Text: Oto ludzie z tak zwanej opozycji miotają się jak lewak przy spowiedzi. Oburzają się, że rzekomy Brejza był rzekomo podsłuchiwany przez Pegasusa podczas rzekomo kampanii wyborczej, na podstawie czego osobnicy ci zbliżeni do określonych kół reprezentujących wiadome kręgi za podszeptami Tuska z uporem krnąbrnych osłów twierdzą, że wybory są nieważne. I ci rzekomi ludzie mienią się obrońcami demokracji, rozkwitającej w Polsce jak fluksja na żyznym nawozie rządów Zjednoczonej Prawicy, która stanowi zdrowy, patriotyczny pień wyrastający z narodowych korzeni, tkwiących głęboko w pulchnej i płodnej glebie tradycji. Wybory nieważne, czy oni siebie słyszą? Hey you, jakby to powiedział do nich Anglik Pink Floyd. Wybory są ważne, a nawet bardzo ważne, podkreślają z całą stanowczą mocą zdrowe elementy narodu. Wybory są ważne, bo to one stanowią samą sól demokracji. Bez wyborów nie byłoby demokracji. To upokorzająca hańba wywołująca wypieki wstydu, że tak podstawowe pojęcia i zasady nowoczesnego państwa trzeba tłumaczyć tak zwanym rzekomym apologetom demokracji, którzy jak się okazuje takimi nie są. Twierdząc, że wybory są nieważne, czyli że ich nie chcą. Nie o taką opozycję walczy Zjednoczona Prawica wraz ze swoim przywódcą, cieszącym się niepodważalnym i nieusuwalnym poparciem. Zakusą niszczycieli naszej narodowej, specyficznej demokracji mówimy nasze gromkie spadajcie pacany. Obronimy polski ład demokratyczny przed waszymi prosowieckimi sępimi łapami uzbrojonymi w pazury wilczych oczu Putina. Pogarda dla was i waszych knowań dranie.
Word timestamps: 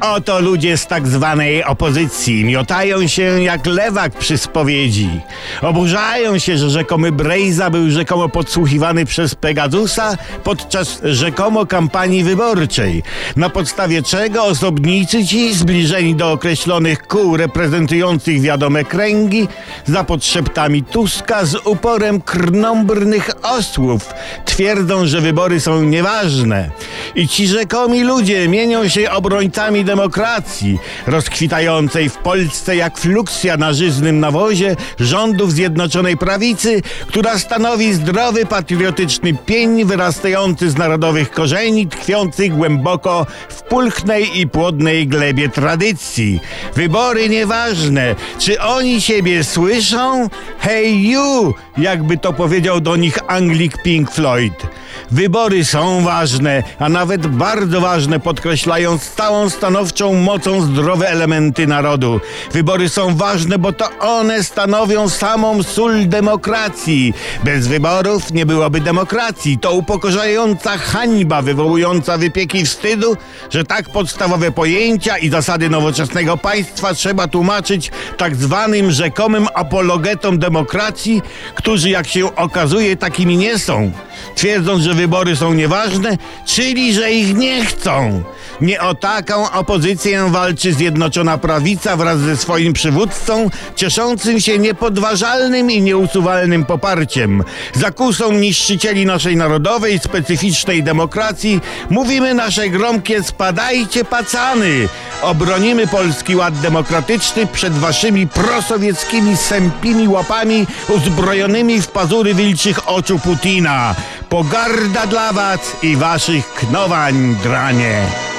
Oto 0.00 0.40
ludzie 0.40 0.76
z 0.76 0.86
tak 0.86 1.08
zwanej 1.08 1.64
opozycji 1.64 2.44
miotają 2.44 3.06
się 3.06 3.22
jak 3.42 3.66
lewak 3.66 4.12
przy 4.12 4.38
spowiedzi. 4.38 5.20
Oburzają 5.62 6.38
się, 6.38 6.58
że 6.58 6.70
rzekomy 6.70 7.12
Brejza 7.12 7.70
był 7.70 7.90
rzekomo 7.90 8.28
podsłuchiwany 8.28 9.04
przez 9.04 9.34
Pegasusa 9.34 10.16
podczas 10.44 11.00
rzekomo 11.04 11.66
kampanii 11.66 12.24
wyborczej, 12.24 13.02
na 13.36 13.48
podstawie 13.50 14.02
czego 14.02 14.44
osobnicy 14.44 15.26
ci 15.26 15.54
zbliżeni 15.54 16.14
do 16.14 16.32
określonych 16.32 17.02
kół 17.02 17.36
reprezentujących 17.36 18.40
wiadome 18.40 18.84
kręgi 18.84 19.48
za 19.86 20.04
podszeptami 20.04 20.82
Tuska 20.82 21.44
z 21.44 21.56
uporem 21.66 22.20
krnąbrnych 22.20 23.30
osłów 23.42 24.14
twierdzą, 24.44 25.06
że 25.06 25.20
wybory 25.20 25.60
są 25.60 25.82
nieważne. 25.82 26.70
I 27.14 27.28
ci 27.28 27.46
rzekomi 27.46 28.02
ludzie 28.02 28.48
mienią 28.48 28.88
się 28.88 29.10
obrońcami 29.10 29.84
demokracji, 29.84 30.78
rozkwitającej 31.06 32.08
w 32.08 32.16
Polsce 32.16 32.76
jak 32.76 32.98
fluksja 32.98 33.56
na 33.56 33.72
żyznym 33.72 34.20
nawozie 34.20 34.76
rządów 35.00 35.52
Zjednoczonej 35.52 36.16
Prawicy, 36.16 36.82
która 37.06 37.38
stanowi 37.38 37.94
zdrowy, 37.94 38.46
patriotyczny 38.46 39.34
pień 39.34 39.84
wyrastający 39.84 40.70
z 40.70 40.76
narodowych 40.76 41.30
korzeni, 41.30 41.86
tkwiących 41.86 42.56
głęboko 42.56 43.26
w 43.48 43.62
pulchnej 43.62 44.40
i 44.40 44.48
płodnej 44.48 45.06
glebie 45.08 45.48
tradycji. 45.48 46.40
Wybory 46.74 47.28
nieważne, 47.28 48.14
czy 48.38 48.60
oni 48.60 49.00
siebie 49.00 49.44
słyszą? 49.44 50.28
Hey 50.58 50.90
you, 50.90 51.54
jakby 51.78 52.18
to 52.18 52.32
powiedział 52.32 52.80
do 52.80 52.96
nich 52.96 53.18
Anglik 53.26 53.82
Pink 53.82 54.10
Floyd. 54.10 54.69
Wybory 55.12 55.64
są 55.64 56.04
ważne, 56.04 56.62
a 56.78 56.88
nawet 56.88 57.26
bardzo 57.26 57.80
ważne, 57.80 58.20
podkreślają 58.20 58.98
z 58.98 59.10
całą 59.10 59.50
stanowczą 59.50 60.14
mocą 60.14 60.62
zdrowe 60.62 61.08
elementy 61.08 61.66
narodu. 61.66 62.20
Wybory 62.52 62.88
są 62.88 63.16
ważne, 63.16 63.58
bo 63.58 63.72
to 63.72 63.88
one 64.00 64.44
stanowią 64.44 65.08
samą 65.08 65.62
sól 65.62 66.08
demokracji. 66.08 67.14
Bez 67.44 67.66
wyborów 67.66 68.32
nie 68.32 68.46
byłoby 68.46 68.80
demokracji. 68.80 69.58
To 69.58 69.72
upokorzająca 69.72 70.78
hańba 70.78 71.42
wywołująca 71.42 72.18
wypieki 72.18 72.64
wstydu, 72.64 73.16
że 73.50 73.64
tak 73.64 73.88
podstawowe 73.88 74.52
pojęcia 74.52 75.18
i 75.18 75.28
zasady 75.28 75.70
nowoczesnego 75.70 76.36
państwa 76.36 76.94
trzeba 76.94 77.28
tłumaczyć 77.28 77.90
tak 78.16 78.36
zwanym 78.36 78.90
rzekomym 78.90 79.46
apologetom 79.54 80.38
demokracji, 80.38 81.22
którzy 81.54 81.90
jak 81.90 82.06
się 82.06 82.36
okazuje 82.36 82.96
takimi 82.96 83.36
nie 83.36 83.58
są. 83.58 83.92
Twierdząc, 84.34 84.82
że 84.82 84.94
wybory 85.00 85.36
są 85.36 85.54
nieważne, 85.54 86.18
czyli 86.46 86.94
że 86.94 87.12
ich 87.12 87.36
nie 87.36 87.64
chcą. 87.64 88.22
Nie 88.60 88.80
o 88.80 88.94
taką 88.94 89.50
opozycję 89.50 90.26
walczy 90.30 90.72
Zjednoczona 90.72 91.38
Prawica 91.38 91.96
wraz 91.96 92.18
ze 92.18 92.36
swoim 92.36 92.72
przywódcą, 92.72 93.50
cieszącym 93.76 94.40
się 94.40 94.58
niepodważalnym 94.58 95.70
i 95.70 95.82
nieusuwalnym 95.82 96.64
poparciem. 96.64 97.44
Zakusą 97.74 98.32
niszczycieli 98.32 99.06
naszej 99.06 99.36
narodowej, 99.36 99.98
specyficznej 99.98 100.82
demokracji 100.82 101.60
mówimy 101.90 102.34
nasze 102.34 102.68
gromkie 102.68 103.22
spadajcie 103.22 104.04
pacany. 104.04 104.88
Obronimy 105.22 105.86
polski 105.86 106.36
ład 106.36 106.60
demokratyczny 106.60 107.46
przed 107.46 107.72
waszymi 107.72 108.26
prosowieckimi 108.26 109.36
sępimi 109.36 110.08
łapami 110.08 110.66
uzbrojonymi 110.88 111.82
w 111.82 111.88
pazury 111.88 112.34
wilczych 112.34 112.88
oczu 112.88 113.18
Putina. 113.18 113.94
Pogarda 114.30 115.06
dla 115.06 115.32
was 115.32 115.76
i 115.82 115.96
waszych 115.96 116.54
knowań 116.54 117.36
dranie. 117.42 118.29